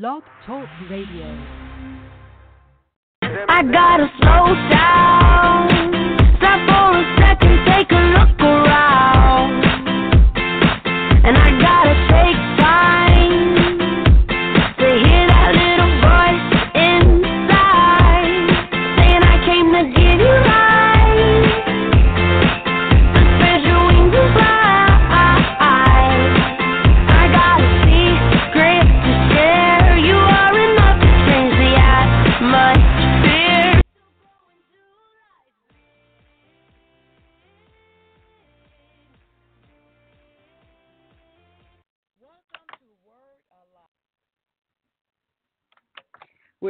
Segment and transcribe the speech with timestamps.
[0.00, 1.26] Blog Talk Radio.
[3.22, 5.68] I gotta slow down.
[6.38, 9.62] Stop for a second, take a look around.
[11.26, 12.09] And I gotta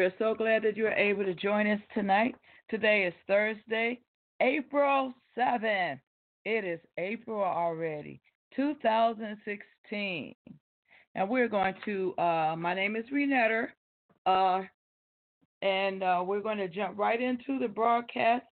[0.01, 2.35] We're so glad that you're able to join us tonight.
[2.71, 4.01] Today is Thursday,
[4.41, 6.01] April 7th.
[6.47, 8.19] It is April already,
[8.57, 10.35] 2016.
[11.15, 13.67] And we're going to, uh, my name is Renetta,
[14.25, 14.63] uh,
[15.61, 18.47] and uh, we're going to jump right into the broadcast.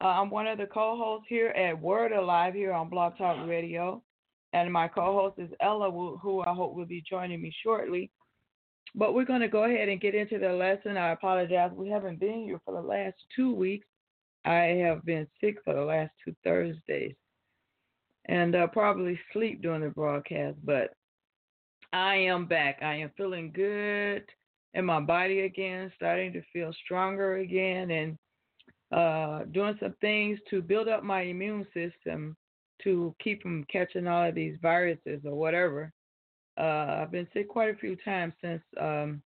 [0.00, 3.48] Uh, I'm one of the co hosts here at Word Alive here on Blog Talk
[3.48, 4.00] Radio.
[4.52, 8.12] And my co host is Ella, who I hope will be joining me shortly.
[8.94, 10.96] But we're going to go ahead and get into the lesson.
[10.96, 11.72] I apologize.
[11.74, 13.86] We haven't been here for the last two weeks.
[14.44, 17.14] I have been sick for the last two Thursdays
[18.26, 20.56] and uh, probably sleep during the broadcast.
[20.64, 20.90] But
[21.92, 22.78] I am back.
[22.82, 24.24] I am feeling good
[24.74, 28.18] in my body again, starting to feel stronger again, and
[28.92, 32.36] uh, doing some things to build up my immune system
[32.82, 35.92] to keep from catching all of these viruses or whatever.
[36.58, 39.22] Uh, I've been sick quite a few times since um,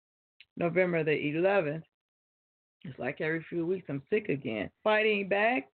[0.57, 1.83] November the 11th.
[2.85, 4.71] It's like every few weeks I'm sick again.
[4.83, 5.69] Fighting back,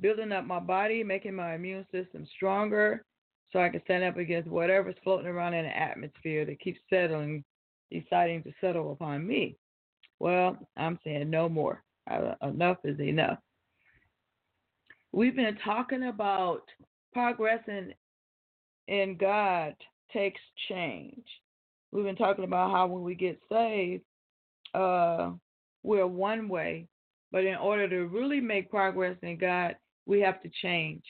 [0.00, 3.04] building up my body, making my immune system stronger
[3.52, 7.44] so I can stand up against whatever's floating around in the atmosphere that keeps settling,
[7.90, 9.56] deciding to settle upon me.
[10.18, 11.82] Well, I'm saying no more.
[12.10, 13.38] Uh, enough is enough.
[15.12, 16.62] We've been talking about
[17.12, 17.92] progressing
[18.88, 19.74] in God
[20.12, 21.24] takes change.
[21.90, 24.02] We've been talking about how when we get saved,
[24.74, 25.32] uh,
[25.82, 26.86] we're one way,
[27.30, 31.02] but in order to really make progress in God, we have to change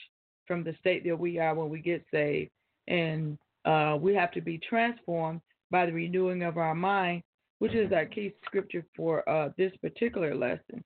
[0.47, 2.51] from the state that we are when we get saved,
[2.87, 5.41] and uh, we have to be transformed
[5.71, 7.23] by the renewing of our mind,
[7.59, 10.83] which is our key scripture for uh, this particular lesson.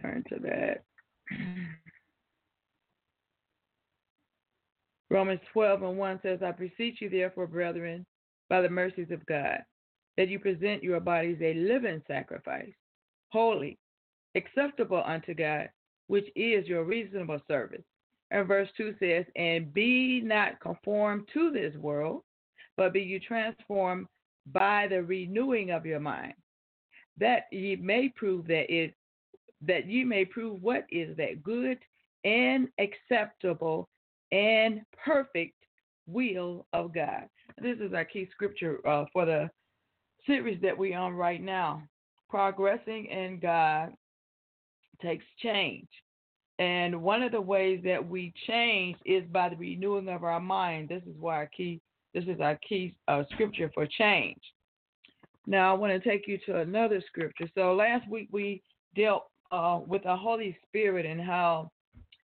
[0.00, 0.84] Turn to that.
[5.10, 8.06] Romans 12 and 1 says, I beseech you, therefore, brethren,
[8.48, 9.58] by the mercies of God,
[10.16, 12.72] that you present your bodies a living sacrifice,
[13.30, 13.78] holy,
[14.34, 15.68] acceptable unto God,
[16.06, 17.84] which is your reasonable service.
[18.30, 22.22] And verse 2 says, And be not conformed to this world,
[22.76, 24.06] but be you transformed
[24.52, 26.34] by the renewing of your mind,
[27.18, 28.94] that ye may prove that it
[29.62, 31.78] that ye may prove what is that good
[32.24, 33.88] and acceptable
[34.34, 35.54] and perfect
[36.08, 37.28] will of God.
[37.62, 39.48] This is our key scripture uh, for the
[40.26, 41.82] series that we're on right now.
[42.28, 43.92] Progressing in God
[45.00, 45.86] takes change.
[46.58, 50.88] And one of the ways that we change is by the renewing of our mind.
[50.88, 51.80] This is why our key
[52.12, 54.40] this is our key uh, scripture for change.
[55.48, 57.48] Now I want to take you to another scripture.
[57.56, 58.62] So last week we
[58.96, 61.72] dealt uh, with the Holy Spirit and how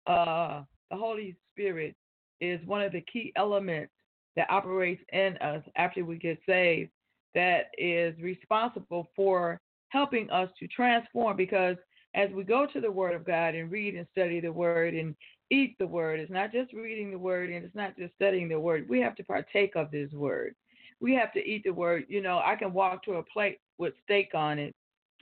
[0.07, 1.95] uh, the Holy Spirit
[2.41, 3.91] is one of the key elements
[4.35, 6.91] that operates in us after we get saved
[7.33, 9.59] that is responsible for
[9.89, 11.77] helping us to transform because
[12.15, 15.15] as we go to the Word of God and read and study the Word and
[15.51, 18.59] eat the Word, it's not just reading the Word and it's not just studying the
[18.59, 18.87] Word.
[18.89, 20.55] We have to partake of this Word.
[21.01, 22.05] We have to eat the Word.
[22.07, 24.73] You know, I can walk to a plate with steak on it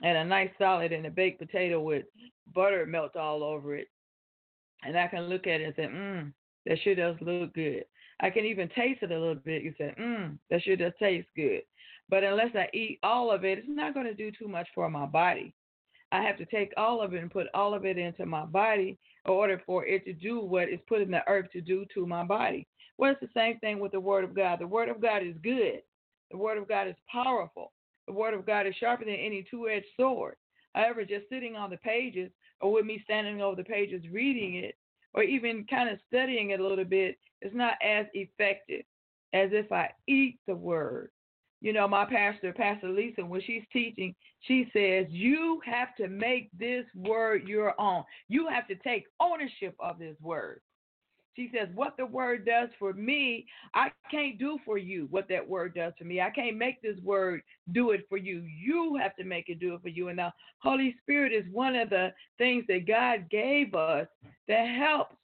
[0.02, 2.04] and a nice salad and a baked potato with
[2.54, 3.88] butter melt all over it.
[4.82, 6.32] And I can look at it and say, mmm,
[6.66, 7.84] that sure does look good.
[8.20, 9.64] I can even taste it a little bit.
[9.64, 11.62] and say, mmm, that sure does taste good.
[12.08, 14.88] But unless I eat all of it, it's not going to do too much for
[14.90, 15.54] my body.
[16.12, 18.98] I have to take all of it and put all of it into my body
[19.24, 22.06] in order for it to do what is put in the earth to do to
[22.06, 22.66] my body.
[22.98, 24.60] Well, it's the same thing with the Word of God.
[24.60, 25.82] The Word of God is good,
[26.30, 27.72] The Word of God is powerful.
[28.06, 30.36] The Word of God is sharper than any two edged sword.
[30.74, 32.30] However, just sitting on the pages
[32.60, 34.76] or with me standing over the pages reading it
[35.14, 38.84] or even kind of studying it a little bit is not as effective
[39.32, 41.10] as if I eat the Word.
[41.60, 46.50] You know, my pastor, Pastor Lisa, when she's teaching, she says, You have to make
[46.58, 48.04] this word your own.
[48.28, 50.60] You have to take ownership of this word.
[51.36, 55.48] She says, What the word does for me, I can't do for you what that
[55.48, 56.20] word does for me.
[56.20, 57.42] I can't make this word
[57.72, 58.42] do it for you.
[58.42, 60.08] You have to make it do it for you.
[60.08, 64.06] And the Holy Spirit is one of the things that God gave us
[64.48, 65.16] that helps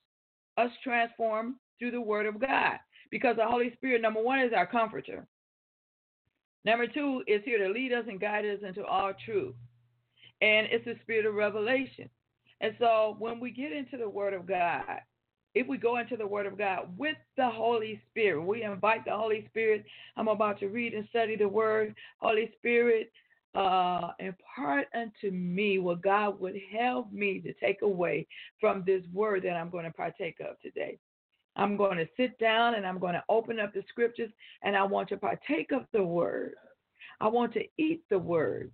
[0.57, 2.79] us transform through the word of God.
[3.11, 5.27] Because the Holy Spirit, number one, is our comforter.
[6.65, 9.55] Number two is here to lead us and guide us into all truth.
[10.43, 12.09] And it's the spirit of revelation.
[12.61, 15.01] And so when we get into the Word of God,
[15.55, 19.17] if we go into the Word of God with the Holy Spirit, we invite the
[19.17, 19.85] Holy Spirit.
[20.17, 21.95] I'm about to read and study the Word.
[22.19, 23.11] Holy Spirit,
[23.55, 28.27] uh, impart unto me what God would help me to take away
[28.61, 30.99] from this Word that I'm going to partake of today.
[31.57, 34.31] I'm going to sit down and I'm going to open up the scriptures
[34.63, 36.55] and I want to partake of the word.
[37.21, 38.71] I want to eat the word.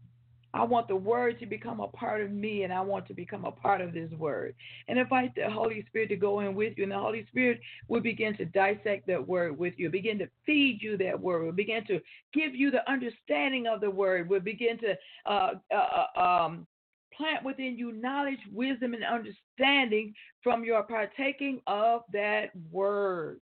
[0.56, 3.44] I want the word to become a part of me and I want to become
[3.44, 4.54] a part of this word.
[4.88, 6.84] And invite the Holy Spirit to go in with you.
[6.84, 10.78] And the Holy Spirit will begin to dissect that word with you, begin to feed
[10.80, 12.00] you that word, will begin to
[12.32, 16.66] give you the understanding of the word, will begin to uh, uh, uh um,
[17.14, 23.40] plant within you knowledge, wisdom, and understanding from your partaking of that word.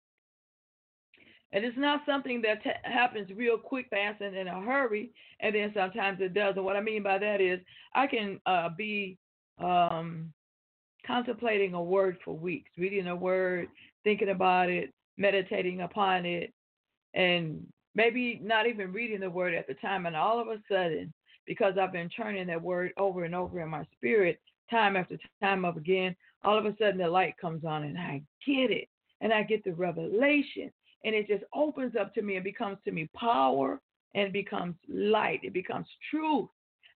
[1.53, 5.11] And it's not something that t- happens real quick, fast, and in a hurry,
[5.41, 6.53] and then sometimes it does.
[6.55, 7.59] And what I mean by that is,
[7.93, 9.17] I can uh, be
[9.59, 10.31] um,
[11.05, 13.67] contemplating a word for weeks, reading a word,
[14.03, 16.53] thinking about it, meditating upon it,
[17.13, 17.65] and
[17.95, 20.05] maybe not even reading the word at the time.
[20.05, 21.13] And all of a sudden,
[21.45, 24.39] because I've been turning that word over and over in my spirit
[24.69, 28.21] time after time of again, all of a sudden the light comes on and I
[28.45, 28.87] get it.
[29.19, 30.71] And I get the revelation.
[31.03, 33.81] And it just opens up to me and becomes to me power
[34.13, 35.39] and becomes light.
[35.43, 36.49] It becomes truth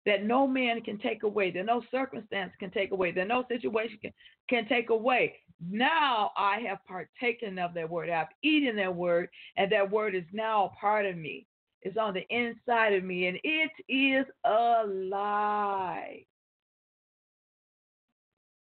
[0.04, 3.98] that no man can take away, that no circumstance can take away, that no situation
[4.02, 4.12] can,
[4.48, 5.34] can take away.
[5.64, 8.10] Now I have partaken of that word.
[8.10, 11.46] I've eaten that word, and that word is now a part of me
[11.82, 16.24] It's on the inside of me, and it is alive.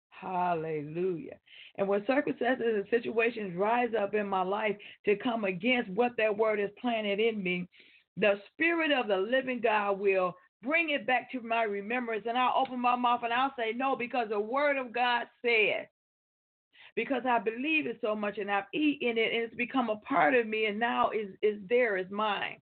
[0.10, 1.38] Hallelujah.
[1.78, 6.38] And when circumstances and situations rise up in my life to come against what that
[6.38, 7.68] word is planted in me,
[8.18, 12.25] the Spirit of the living God will bring it back to my remembrance.
[12.28, 15.88] And I'll open my mouth and I'll say, No, because the word of God said.
[16.96, 20.36] Because I believe it so much and I've eaten it and it's become a part
[20.36, 22.58] of me and now is is there, is mine.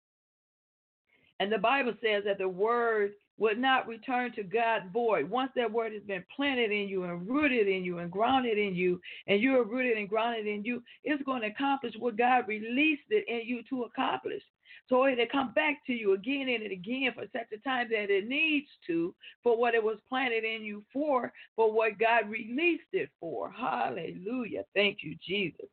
[1.39, 5.29] And the Bible says that the word would not return to God void.
[5.29, 8.73] Once that word has been planted in you and rooted in you and grounded in
[8.75, 12.47] you, and you are rooted and grounded in you, it's going to accomplish what God
[12.47, 14.41] released it in you to accomplish.
[14.89, 18.27] So it'll come back to you again and again for such a time that it
[18.27, 19.13] needs to,
[19.43, 23.51] for what it was planted in you for, for what God released it for.
[23.51, 24.63] Hallelujah.
[24.73, 25.67] Thank you, Jesus.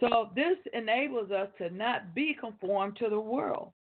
[0.00, 3.72] So this enables us to not be conformed to the world.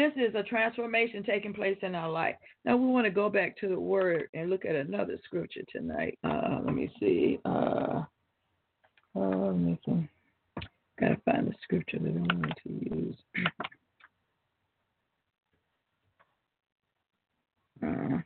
[0.00, 2.36] This is a transformation taking place in our life.
[2.64, 6.18] Now we want to go back to the word and look at another scripture tonight.
[6.24, 7.38] Uh, let me see.
[7.44, 8.04] Uh,
[9.14, 10.08] uh, let me see.
[10.98, 13.16] Gotta find the scripture that I want to use.
[17.82, 18.18] Uh,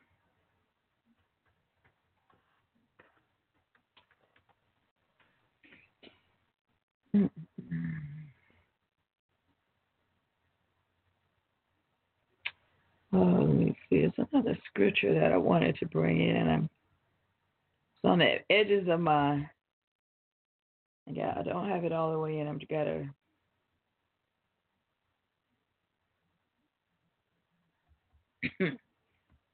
[13.14, 13.96] Oh, let me see.
[13.98, 14.18] It's
[15.12, 16.48] that I wanted to bring in.
[16.48, 19.48] I'm it's on the edges of my.
[21.06, 22.48] Yeah, I don't have it all the way in.
[22.48, 23.08] I'm gotta.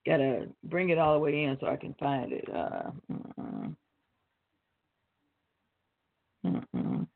[0.07, 2.45] gotta bring it all the way in so I can find it.
[2.49, 3.76] Uh, mm-mm.
[6.47, 7.07] Mm-mm.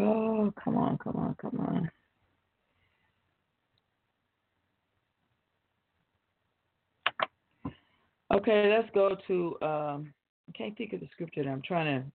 [0.00, 1.90] Oh, come on, come on, come on.
[8.38, 9.66] Okay, let's go to.
[9.66, 10.14] Um,
[10.48, 12.06] I can't think of the scripture that I'm trying to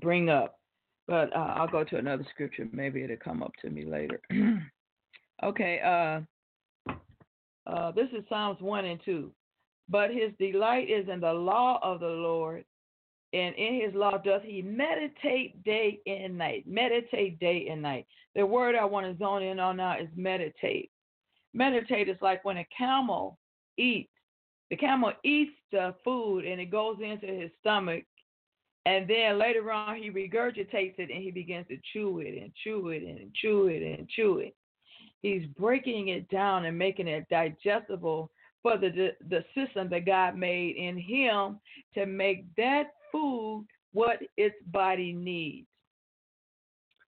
[0.00, 0.60] bring up,
[1.08, 2.68] but uh, I'll go to another scripture.
[2.72, 4.20] Maybe it'll come up to me later.
[5.44, 6.90] okay, uh,
[7.68, 9.32] uh, this is Psalms 1 and 2.
[9.88, 12.64] But his delight is in the law of the Lord,
[13.32, 16.64] and in his law doth he meditate day and night.
[16.64, 18.06] Meditate day and night.
[18.36, 20.92] The word I want to zone in on now is meditate.
[21.52, 23.36] Meditate is like when a camel
[23.76, 24.10] eats.
[24.72, 28.04] The camel eats the food and it goes into his stomach,
[28.86, 32.88] and then later on he regurgitates it and he begins to chew it and chew
[32.88, 34.56] it and chew it and chew it.
[35.20, 38.30] He's breaking it down and making it digestible
[38.62, 41.60] for the the system that God made in him
[41.92, 45.66] to make that food what its body needs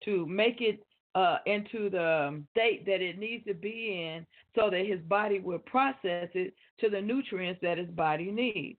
[0.04, 0.85] to make it
[1.16, 5.58] uh, into the state that it needs to be in so that his body will
[5.58, 8.78] process it to the nutrients that his body needs.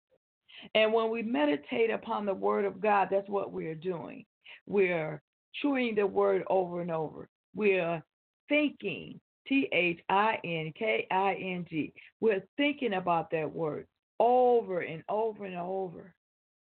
[0.76, 4.24] And when we meditate upon the word of God, that's what we're doing.
[4.68, 5.20] We're
[5.62, 7.28] chewing the word over and over.
[7.56, 8.04] We're
[8.50, 11.92] thinking, T H I N K I N G.
[12.22, 13.88] We're thinking about that word
[14.20, 16.14] over and over and over.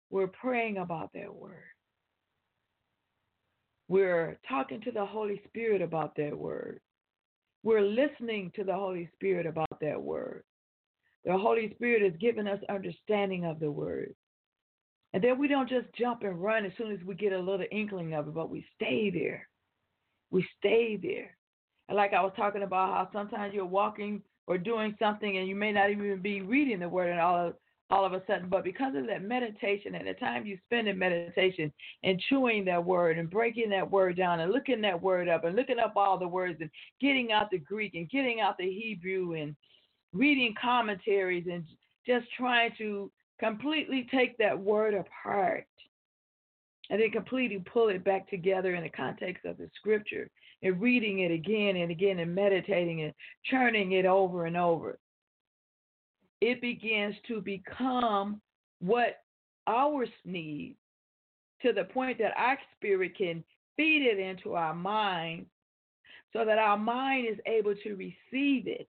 [0.09, 1.63] We're praying about that word.
[3.89, 6.79] We're talking to the Holy Spirit about that word.
[7.63, 10.43] We're listening to the Holy Spirit about that word.
[11.25, 14.13] The Holy Spirit has given us understanding of the word.
[15.11, 17.65] And then we don't just jump and run as soon as we get a little
[17.71, 19.47] inkling of it, but we stay there.
[20.29, 21.35] We stay there.
[21.87, 25.55] And like I was talking about how sometimes you're walking or doing something and you
[25.55, 27.55] may not even be reading the word and all of
[27.89, 28.49] all of a sudden.
[28.49, 31.71] But because of that meditation and the time you spend in meditation
[32.03, 35.55] and chewing that word and breaking that word down and looking that word up and
[35.55, 36.69] looking up all the words and
[37.01, 39.55] getting out the Greek and getting out the Hebrew and
[40.13, 41.63] reading commentaries and
[42.05, 45.65] just trying to completely take that word apart
[46.89, 50.29] and then completely pull it back together in the context of the scripture
[50.63, 53.13] and reading it again and again and meditating and
[53.45, 54.97] churning it over and over
[56.41, 58.41] it begins to become
[58.79, 59.21] what
[59.67, 60.77] ours needs
[61.61, 63.43] to the point that our spirit can
[63.75, 65.45] feed it into our mind
[66.31, 68.87] so that our mind is able to receive it,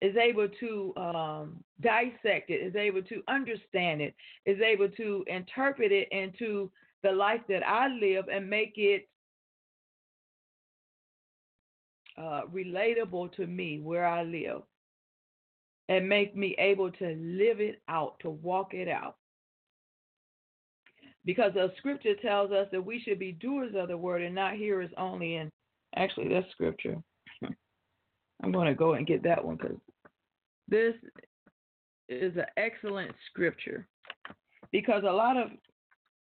[0.00, 4.14] is able to um, dissect it, is able to understand it,
[4.46, 6.70] is able to interpret it into
[7.02, 9.08] the life that I live and make it
[12.16, 14.62] uh, relatable to me where I live
[15.90, 19.16] and make me able to live it out, to walk it out.
[21.24, 24.54] Because the scripture tells us that we should be doers of the word and not
[24.54, 25.36] hearers only.
[25.36, 25.50] And
[25.96, 26.96] actually, that's scripture.
[28.42, 29.76] I'm going to go and get that one because
[30.68, 30.94] this
[32.08, 33.88] is an excellent scripture.
[34.70, 35.48] Because a lot of,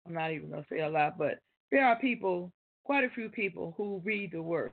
[0.07, 1.35] I'm not even going to say a lot, but
[1.71, 2.51] there are people,
[2.83, 4.71] quite a few people who read the word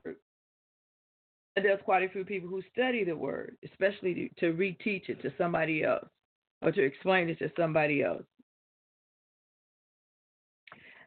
[1.56, 5.22] and there's quite a few people who study the word, especially to, to reteach it
[5.22, 6.08] to somebody else
[6.62, 8.24] or to explain it to somebody else.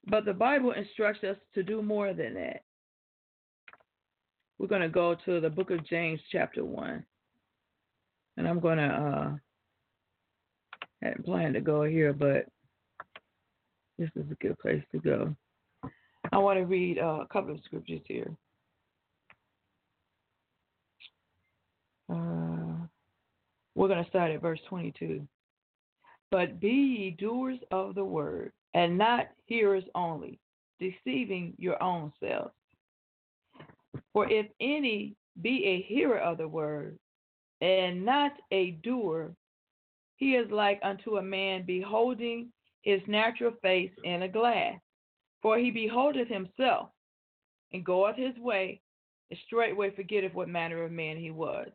[0.08, 2.64] But the Bible instructs us to do more than that.
[4.58, 7.06] We're going to go to the book of James, chapter 1.
[8.38, 9.32] And I'm going to, uh,
[11.02, 12.46] I hadn't planned to go here, but
[14.00, 15.36] this is a good place to go.
[16.32, 18.36] I want to read uh, a couple of scriptures here.
[22.12, 22.88] Uh,
[23.80, 25.26] we're going to start at verse 22.
[26.32, 30.38] But be ye doers of the word, and not hearers only,
[30.82, 32.52] deceiving your own selves.
[34.12, 37.00] For if any be a hearer of the word,
[37.62, 39.32] and not a doer,
[40.18, 44.76] he is like unto a man beholding his natural face in a glass.
[45.42, 46.90] For he beholdeth himself,
[47.72, 48.82] and goeth his way,
[49.30, 51.70] and straightway forgetteth what manner of man he was.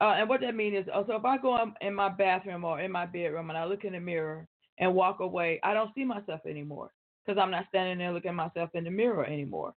[0.00, 2.80] Uh, and what that means is, uh, so if I go in my bathroom or
[2.80, 4.46] in my bedroom and I look in the mirror
[4.78, 6.90] and walk away, I don't see myself anymore
[7.24, 9.74] because I'm not standing there looking myself in the mirror anymore.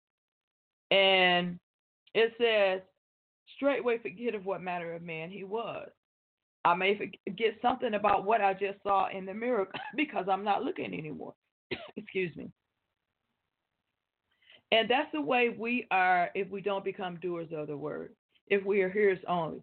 [0.93, 1.59] And
[2.14, 2.83] it says,
[3.57, 5.88] straightway forget of what manner of man he was.
[6.64, 10.62] I may forget something about what I just saw in the mirror because I'm not
[10.62, 11.35] looking anymore.
[11.97, 12.50] Excuse me.
[14.71, 18.14] And that's the way we are if we don't become doers of the word,
[18.47, 19.62] if we are hearers only.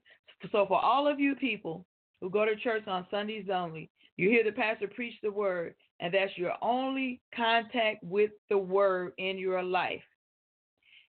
[0.52, 1.86] So for all of you people
[2.22, 6.14] who go to church on Sundays only, you hear the pastor preach the word, and
[6.14, 10.04] that's your only contact with the word in your life.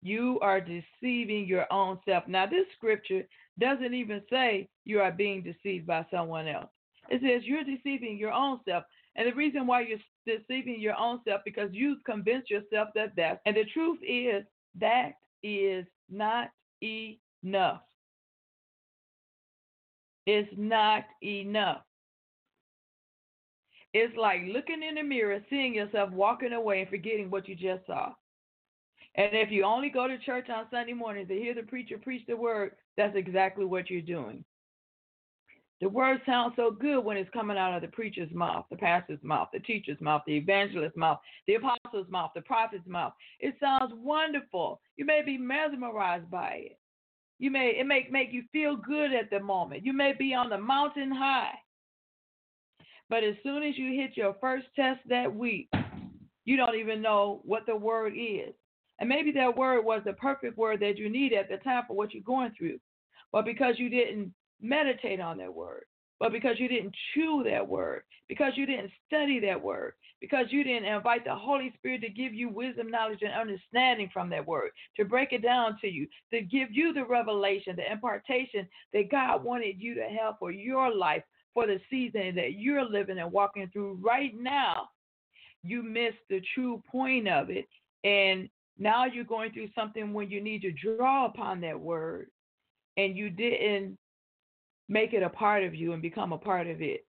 [0.04, 2.28] You are deceiving your own self.
[2.28, 3.24] Now, this scripture
[3.60, 6.70] doesn't even say you are being deceived by someone else.
[7.10, 8.84] It says you're deceiving your own self.
[9.16, 13.42] And the reason why you're deceiving your own self because you've convinced yourself that that.
[13.46, 14.44] And the truth is
[14.80, 15.13] that
[15.44, 16.50] is not
[16.82, 17.82] enough
[20.25, 21.82] is not enough.
[23.94, 27.86] It's like looking in the mirror, seeing yourself walking away and forgetting what you just
[27.86, 28.13] saw.
[29.16, 32.25] And if you only go to church on Sunday morning to hear the preacher preach
[32.28, 34.46] the word, that's exactly what you're doing.
[35.82, 39.22] The word sounds so good when it's coming out of the preacher's mouth, the pastor's
[39.24, 43.13] mouth, the teacher's mouth, the evangelist's mouth, the apostle's mouth, the prophet's mouth.
[43.40, 44.80] It sounds wonderful.
[44.96, 46.80] You may be mesmerized by it.
[47.41, 49.83] You may it may make you feel good at the moment.
[49.83, 51.55] You may be on the mountain high.
[53.10, 55.67] But as soon as you hit your first test that week,
[56.45, 58.53] you don't even know what the word is.
[59.00, 61.95] And maybe that word was the perfect word that you need at the time for
[61.98, 62.79] what you're going through.
[63.31, 64.31] But because you didn't
[64.62, 65.86] meditate on that word,
[66.22, 70.63] but because you didn't chew that word, because you didn't study that word, because you
[70.63, 74.70] didn't invite the Holy Spirit to give you wisdom, knowledge, and understanding from that word,
[74.98, 79.44] to break it down to you, to give you the revelation, the impartation that God
[79.44, 81.24] wanted you to have for your life,
[81.56, 84.90] for the season that you're living and walking through right now,
[85.63, 87.68] you missed the true point of it.
[88.04, 88.48] And
[88.78, 92.28] now you're going through something when you need to draw upon that word
[92.96, 93.98] and you didn't
[94.91, 97.05] make it a part of you and become a part of it.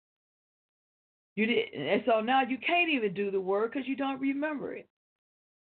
[1.34, 4.74] You didn't, and so now you can't even do the word because you don't remember
[4.74, 4.86] it.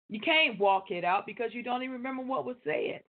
[0.09, 3.01] You can't walk it out because you don't even remember what was said.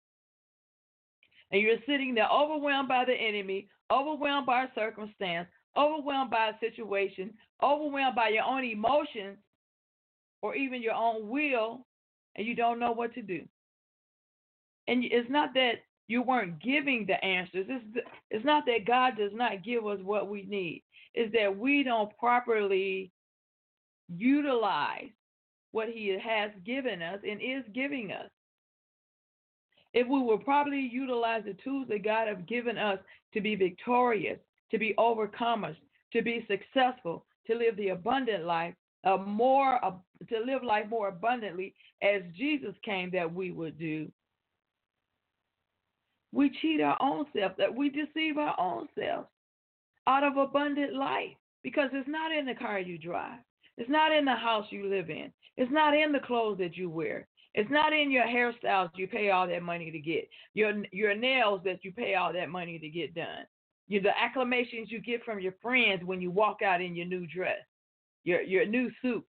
[1.51, 6.59] And you're sitting there overwhelmed by the enemy, overwhelmed by a circumstance, overwhelmed by a
[6.59, 9.37] situation, overwhelmed by your own emotions
[10.41, 11.85] or even your own will,
[12.35, 13.41] and you don't know what to do.
[14.87, 17.65] And it's not that you weren't giving the answers.
[17.69, 20.83] It's, it's not that God does not give us what we need.
[21.13, 23.11] It's that we don't properly
[24.07, 25.09] utilize
[25.71, 28.29] what He has given us and is giving us.
[29.93, 32.99] If we will properly utilize the tools that God has given us
[33.33, 34.39] to be victorious,
[34.71, 35.75] to be overcomers,
[36.13, 38.73] to be successful, to live the abundant life,
[39.03, 39.91] a more uh,
[40.29, 44.11] to live life more abundantly as Jesus came that we would do
[46.31, 49.27] we cheat our own self, that we deceive our own selves
[50.07, 53.39] out of abundant life because it's not in the car you drive.
[53.77, 55.31] It's not in the house you live in.
[55.57, 57.27] It's not in the clothes that you wear.
[57.53, 60.29] It's not in your hairstyles you pay all that money to get.
[60.53, 63.45] Your your nails that you pay all that money to get done.
[63.87, 67.25] You the acclamations you get from your friends when you walk out in your new
[67.25, 67.59] dress.
[68.23, 69.25] Your your new suit.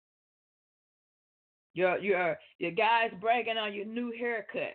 [1.74, 4.74] Your your your guys bragging on your new haircut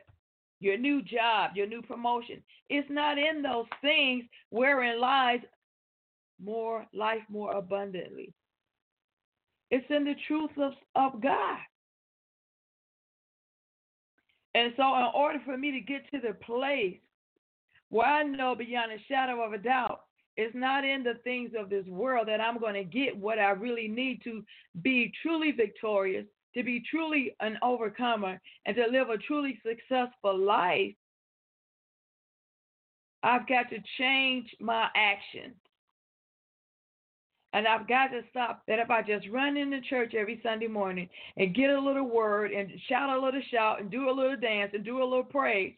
[0.60, 2.42] your new job, your new promotion.
[2.70, 5.40] It's not in those things wherein lies
[6.42, 8.34] more life more abundantly.
[9.72, 11.60] It's in the truth of, of God.
[14.56, 16.98] And so, in order for me to get to the place
[17.90, 20.02] where I know beyond a shadow of a doubt,
[20.38, 23.52] it's not in the things of this world that I'm going to get what I
[23.52, 24.44] really need to
[24.82, 30.96] be truly victorious to be truly an overcomer and to live a truly successful life,
[33.22, 35.56] I've got to change my actions.
[37.52, 41.10] And I've got to stop that if I just run into church every Sunday morning
[41.36, 44.72] and get a little word and shout a little shout and do a little dance
[44.74, 45.74] and do a little praise,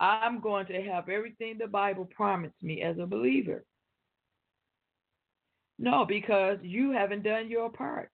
[0.00, 3.64] I'm going to have everything the Bible promised me as a believer.
[5.78, 8.10] No, because you haven't done your part.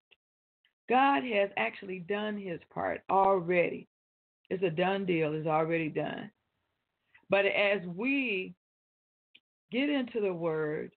[0.88, 3.88] God has actually done his part already.
[4.51, 6.31] It's a done deal, it's already done.
[7.31, 8.55] But as we
[9.71, 10.92] get into the word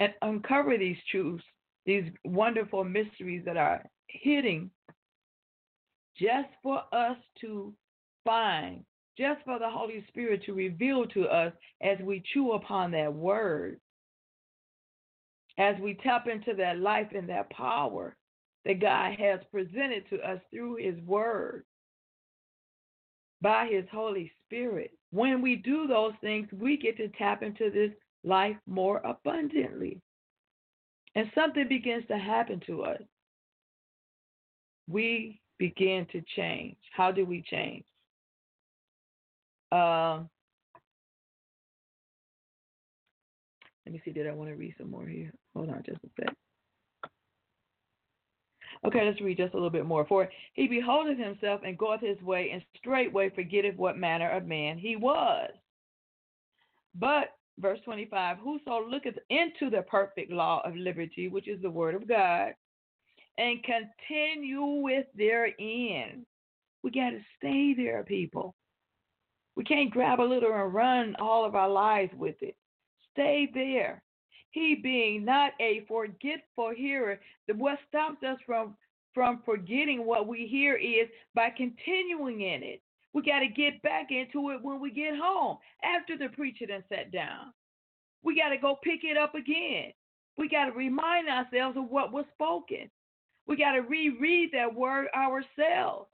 [0.00, 1.44] and uncover these truths,
[1.86, 4.70] these wonderful mysteries that are hitting,
[6.18, 7.72] just for us to
[8.24, 8.84] find,
[9.16, 11.52] just for the Holy Spirit to reveal to us
[11.82, 13.78] as we chew upon that word,
[15.58, 18.16] as we tap into that life and that power,
[18.64, 21.64] that God has presented to us through His Word
[23.40, 24.92] by His Holy Spirit.
[25.10, 27.90] When we do those things, we get to tap into this
[28.22, 30.00] life more abundantly.
[31.14, 33.00] And something begins to happen to us.
[34.88, 36.76] We begin to change.
[36.92, 37.84] How do we change?
[39.72, 40.20] Uh,
[43.86, 44.10] let me see.
[44.12, 45.32] Did I want to read some more here?
[45.54, 46.34] Hold on just a sec.
[48.86, 50.06] Okay, let's read just a little bit more.
[50.06, 54.78] For he beholdeth himself and goeth his way, and straightway forgetteth what manner of man
[54.78, 55.50] he was.
[56.94, 61.94] But, verse 25, whoso looketh into the perfect law of liberty, which is the word
[61.94, 62.54] of God,
[63.36, 66.24] and continue with therein.
[66.82, 68.54] We got to stay there, people.
[69.56, 72.56] We can't grab a little and run all of our lives with it.
[73.12, 74.02] Stay there.
[74.50, 77.20] He being not a forgetful hearer.
[77.56, 78.76] What stops us from
[79.12, 82.80] from forgetting what we hear is by continuing in it.
[83.12, 86.84] We got to get back into it when we get home after the preacher done
[86.88, 87.52] sat down.
[88.22, 89.92] We got to go pick it up again.
[90.36, 92.88] We got to remind ourselves of what was spoken.
[93.46, 96.08] We got to reread that word ourselves.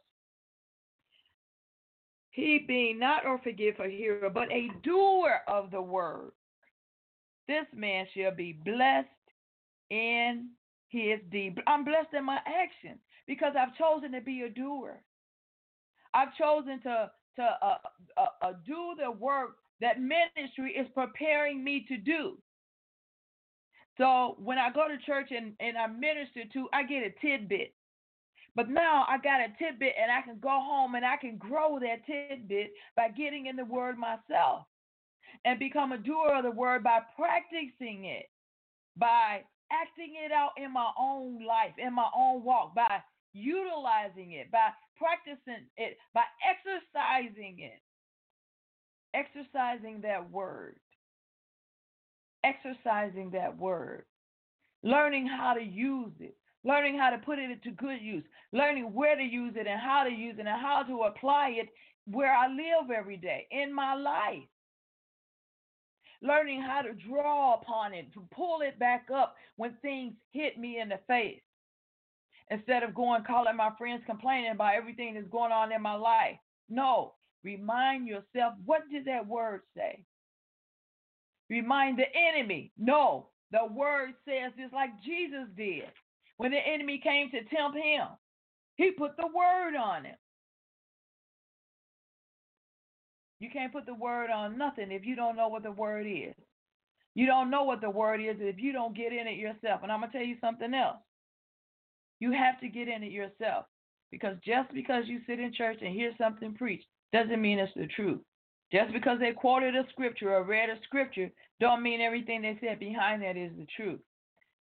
[2.31, 6.33] He being not or forgetful hearer, but a doer of the word.
[7.49, 9.09] This man shall be blessed
[9.91, 10.51] in
[10.89, 11.61] his deed.
[11.67, 15.01] I'm blessed in my actions because I've chosen to be a doer.
[16.15, 17.77] I've chosen to to uh,
[18.17, 22.39] uh, uh, do the work that ministry is preparing me to do.
[23.99, 27.75] So when I go to church and, and I minister to, I get a tidbit.
[28.55, 31.79] But now I got a tidbit and I can go home and I can grow
[31.79, 34.65] that tidbit by getting in the word myself
[35.45, 38.27] and become a doer of the word by practicing it,
[38.97, 44.51] by acting it out in my own life, in my own walk, by utilizing it,
[44.51, 47.81] by practicing it, by exercising it.
[49.15, 50.77] Exercising that word.
[52.45, 54.05] Exercising that word.
[54.83, 56.37] Learning how to use it.
[56.65, 58.25] Learning how to put it into good use.
[58.53, 61.69] Learning where to use it and how to use it and how to apply it
[62.07, 64.45] where I live every day in my life
[66.23, 70.81] learning how to draw upon it, to pull it back up when things hit me
[70.81, 71.41] in the face.
[72.51, 76.37] Instead of going calling my friends complaining about everything that's going on in my life.
[76.69, 80.05] No, remind yourself what did that word say?
[81.51, 82.73] Remind the enemy.
[82.79, 85.85] No, the word says just like Jesus did.
[86.37, 88.09] When the enemy came to tempt him,
[88.77, 90.17] he put the word on it.
[93.39, 96.35] You can't put the word on nothing if you don't know what the word is.
[97.15, 99.81] You don't know what the word is if you don't get in it yourself.
[99.83, 100.99] And I'm going to tell you something else.
[102.19, 103.67] You have to get in it yourself.
[104.11, 107.89] Because just because you sit in church and hear something preached doesn't mean it's the
[107.89, 108.21] truth.
[108.73, 112.79] Just because they quoted a scripture or read a scripture don't mean everything they said
[112.79, 114.01] behind that is the truth.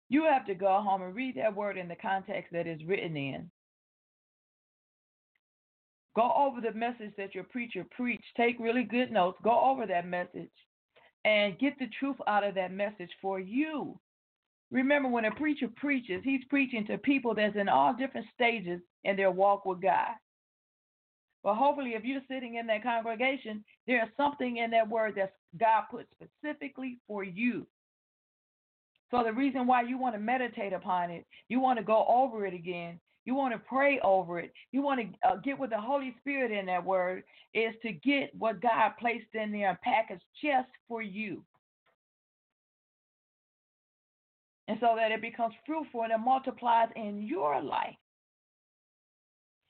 [0.09, 3.17] You have to go home and read that word in the context that it's written
[3.17, 3.51] in.
[6.15, 8.25] Go over the message that your preacher preached.
[8.37, 9.39] Take really good notes.
[9.43, 10.51] Go over that message
[11.25, 13.99] and get the truth out of that message for you.
[14.71, 19.17] Remember, when a preacher preaches, he's preaching to people that's in all different stages in
[19.17, 20.15] their walk with God.
[21.43, 25.85] But hopefully, if you're sitting in that congregation, there's something in that word that God
[25.91, 27.67] put specifically for you.
[29.15, 32.47] So, the reason why you want to meditate upon it, you want to go over
[32.47, 34.53] it again, you want to pray over it.
[34.73, 37.23] You want to uh, get with the Holy Spirit in that word
[37.55, 41.45] is to get what God placed in there and package just for you.
[44.67, 47.95] And so that it becomes fruitful and it multiplies in your life.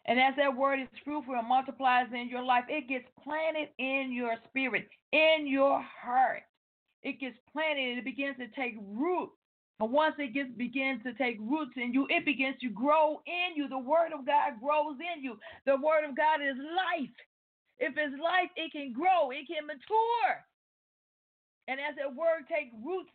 [0.07, 4.11] And as that word is fruitful and multiplies in your life, it gets planted in
[4.11, 6.45] your spirit, in your heart.
[7.05, 9.31] It gets planted and it begins to take root
[9.81, 13.57] And once it gets begins to take roots in you, it begins to grow in
[13.57, 13.69] you.
[13.69, 15.39] The word of God grows in you.
[15.67, 17.17] The word of God is life.
[17.79, 20.45] If it's life, it can grow, it can mature.
[21.69, 23.11] And as that word takes roots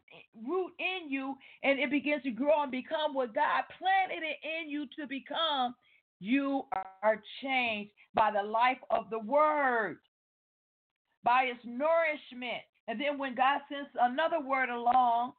[0.47, 4.69] root in you and it begins to grow and become what God planted it in
[4.69, 5.75] you to become,
[6.19, 6.63] you
[7.04, 9.99] are changed by the life of the word,
[11.23, 12.63] by its nourishment.
[12.89, 15.34] And then when God sends another word along,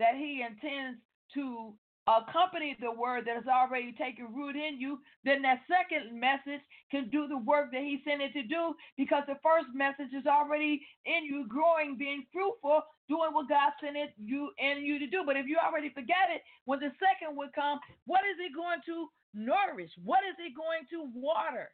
[0.00, 0.98] that he intends
[1.34, 1.72] to
[2.10, 6.60] accompany the word that has already taken root in you, then that second message
[6.90, 10.26] can do the work that he sent it to do because the first message is
[10.26, 15.06] already in you, growing, being fruitful, doing what God sent it you and you to
[15.06, 15.22] do.
[15.24, 18.82] But if you already forget it, when the second would come, what is it going
[18.90, 19.94] to nourish?
[20.02, 21.70] What is it going to water?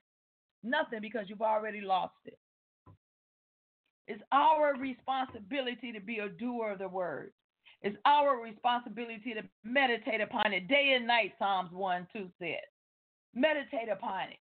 [0.62, 2.38] Nothing because you've already lost it.
[4.10, 7.30] It's our responsibility to be a doer of the word.
[7.80, 12.58] It's our responsibility to meditate upon it day and night, Psalms 1 2 said.
[13.36, 14.38] Meditate upon it.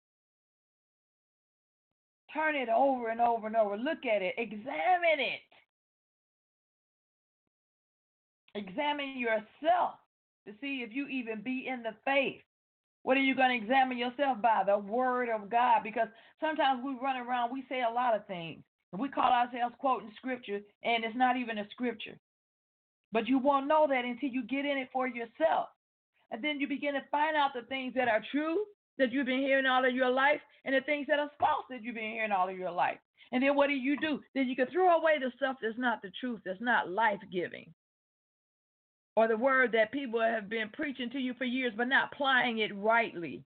[2.32, 3.76] Turn it over and over and over.
[3.76, 4.36] Look at it.
[4.38, 5.40] Examine it.
[8.54, 9.94] Examine yourself
[10.46, 12.40] to see if you even be in the faith.
[13.02, 14.62] What are you going to examine yourself by?
[14.64, 15.80] The Word of God.
[15.82, 16.06] Because
[16.40, 18.62] sometimes we run around, we say a lot of things.
[18.92, 22.18] And we call ourselves quoting Scripture, and it's not even a Scripture.
[23.12, 25.68] But you won't know that until you get in it for yourself.
[26.30, 28.58] And then you begin to find out the things that are true
[28.98, 31.82] that you've been hearing all of your life and the things that are false that
[31.82, 32.98] you've been hearing all of your life.
[33.32, 34.20] And then what do you do?
[34.34, 37.72] Then you can throw away the stuff that's not the truth, that's not life giving.
[39.16, 42.58] or the word that people have been preaching to you for years but not applying
[42.58, 43.44] it rightly.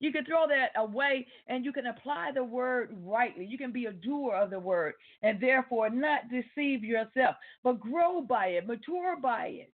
[0.00, 3.46] You can throw that away and you can apply the word rightly.
[3.46, 8.20] You can be a doer of the word and therefore not deceive yourself, but grow
[8.20, 9.72] by it, mature by it,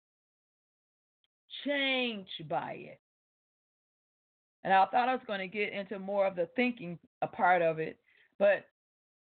[1.67, 3.01] change by it.
[4.63, 6.99] And I thought I was going to get into more of the thinking
[7.33, 7.99] part of it,
[8.39, 8.65] but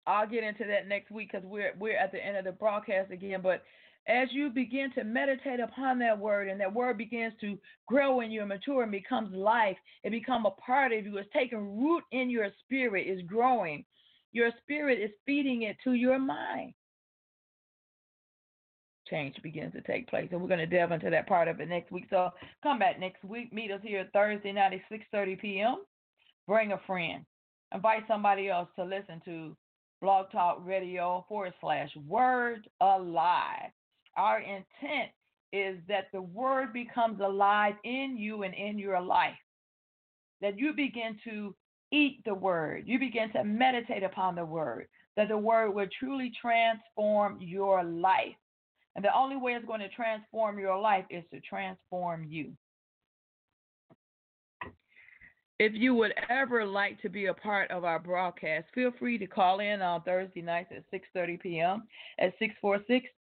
[0.05, 3.11] I'll get into that next week because we're we're at the end of the broadcast
[3.11, 3.39] again.
[3.41, 3.63] But
[4.07, 7.57] as you begin to meditate upon that word and that word begins to
[7.87, 11.17] grow in you and mature and becomes life, it becomes a part of you.
[11.17, 13.85] It's taking root in your spirit, is growing.
[14.31, 16.73] Your spirit is feeding it to your mind.
[19.09, 20.29] Change begins to take place.
[20.31, 22.05] And we're going to delve into that part of it next week.
[22.09, 22.29] So
[22.61, 23.51] come back next week.
[23.51, 25.77] Meet us here Thursday night at 6.30 p.m.
[26.47, 27.25] Bring a friend.
[27.73, 29.55] Invite somebody else to listen to
[30.01, 33.71] Blog Talk Radio forward slash Word Alive.
[34.19, 35.11] Our intent
[35.53, 39.37] is that the Word becomes alive in you and in your life.
[40.41, 41.55] That you begin to
[41.93, 46.33] eat the Word, you begin to meditate upon the Word, that the Word will truly
[46.39, 48.35] transform your life.
[48.95, 52.51] And the only way it's going to transform your life is to transform you.
[55.59, 59.27] If you would ever like to be a part of our broadcast, feel free to
[59.27, 61.83] call in on Thursday nights at 6:30 p.m.
[62.19, 62.37] at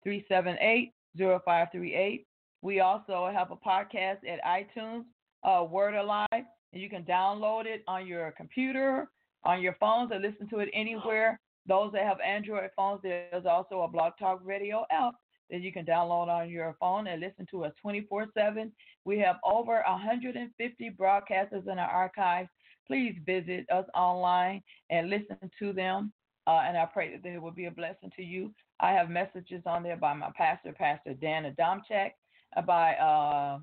[0.06, 2.24] 646-378-0538.
[2.62, 5.04] We also have a podcast at iTunes,
[5.44, 9.08] uh, Word Alive, and you can download it on your computer,
[9.44, 11.40] on your phones, or listen to it anywhere.
[11.66, 15.14] Those that have Android phones, there's also a Blog Talk Radio app
[15.50, 18.72] that you can download on your phone and listen to us 24 7.
[19.04, 22.48] We have over 150 broadcasters in our archives.
[22.86, 26.12] Please visit us online and listen to them.
[26.46, 28.52] Uh, and I pray that they will be a blessing to you.
[28.80, 32.12] I have messages on there by my pastor, Pastor Dan Adamchak,
[32.56, 33.58] uh, by uh,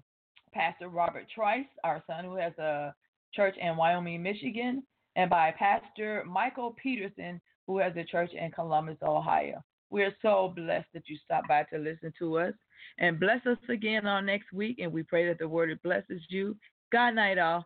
[0.54, 2.94] Pastor Robert Trice, our son who has a
[3.34, 4.84] church in Wyoming, Michigan,
[5.16, 9.64] and by Pastor Michael Peterson, who has a church in Columbus, Ohio.
[9.90, 12.54] We're so blessed that you stopped by to listen to us.
[13.00, 14.80] And bless us again on next week.
[14.80, 16.56] And we pray that the word blesses you.
[16.92, 17.66] God night, all.